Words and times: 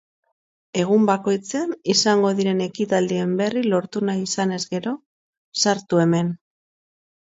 Egun 0.83 1.03
bakoitzean 1.09 1.75
izango 1.95 2.33
diren 2.41 2.65
ekitaldien 2.69 3.37
berri 3.45 3.65
lortu 3.69 4.05
nahi 4.13 4.27
izanez 4.33 4.63
gero, 4.75 4.99
sartu 5.69 6.07
hemen. 6.09 6.39